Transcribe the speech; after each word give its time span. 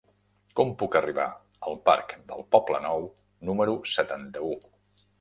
Com 0.59 0.71
puc 0.83 0.97
arribar 0.99 1.25
al 1.69 1.77
parc 1.91 2.17
del 2.33 2.43
Poblenou 2.57 3.09
número 3.51 3.81
setanta-u? 3.99 4.55